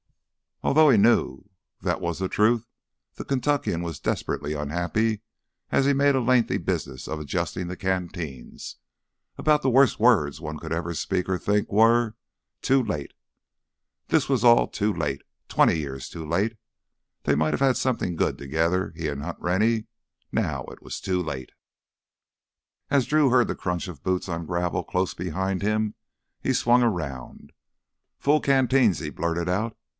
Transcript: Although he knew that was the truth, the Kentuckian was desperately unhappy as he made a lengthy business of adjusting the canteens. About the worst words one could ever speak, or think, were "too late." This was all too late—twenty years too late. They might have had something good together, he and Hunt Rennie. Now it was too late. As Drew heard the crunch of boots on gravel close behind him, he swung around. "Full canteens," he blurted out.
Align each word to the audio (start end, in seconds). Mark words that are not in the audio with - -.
Although 0.63 0.89
he 0.89 0.97
knew 0.97 1.47
that 1.81 2.01
was 2.01 2.19
the 2.19 2.29
truth, 2.29 2.67
the 3.15 3.25
Kentuckian 3.25 3.81
was 3.81 3.99
desperately 3.99 4.53
unhappy 4.53 5.21
as 5.71 5.85
he 5.85 5.93
made 5.93 6.13
a 6.15 6.19
lengthy 6.19 6.57
business 6.57 7.07
of 7.07 7.19
adjusting 7.19 7.67
the 7.67 7.75
canteens. 7.77 8.77
About 9.37 9.61
the 9.63 9.69
worst 9.71 9.99
words 9.99 10.39
one 10.41 10.57
could 10.59 10.71
ever 10.71 10.93
speak, 10.93 11.27
or 11.29 11.37
think, 11.39 11.71
were 11.71 12.15
"too 12.61 12.83
late." 12.83 13.13
This 14.07 14.29
was 14.29 14.43
all 14.43 14.67
too 14.67 14.91
late—twenty 14.93 15.77
years 15.79 16.09
too 16.09 16.27
late. 16.27 16.57
They 17.23 17.33
might 17.35 17.53
have 17.53 17.59
had 17.59 17.77
something 17.77 18.15
good 18.15 18.37
together, 18.37 18.93
he 18.95 19.07
and 19.07 19.21
Hunt 19.23 19.39
Rennie. 19.39 19.85
Now 20.31 20.63
it 20.65 20.81
was 20.81 20.99
too 21.01 21.21
late. 21.21 21.51
As 22.89 23.07
Drew 23.07 23.29
heard 23.29 23.47
the 23.47 23.55
crunch 23.55 23.87
of 23.87 24.03
boots 24.03 24.29
on 24.29 24.45
gravel 24.47 24.83
close 24.83 25.13
behind 25.15 25.61
him, 25.63 25.93
he 26.39 26.53
swung 26.53 26.83
around. 26.83 27.51
"Full 28.17 28.39
canteens," 28.39 28.99
he 28.99 29.09
blurted 29.09 29.49
out. 29.49 29.75